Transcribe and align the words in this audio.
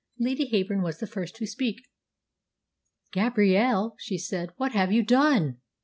"Lady 0.17 0.47
Heyburn 0.49 0.81
was 0.81 0.97
the 0.97 1.05
first 1.05 1.35
to 1.35 1.45
speak. 1.45 1.81
'Gabrielle,' 3.13 3.93
she 3.99 4.17
said, 4.17 4.49
'what 4.57 4.71
have 4.71 4.91
you 4.91 5.03
done? 5.03 5.59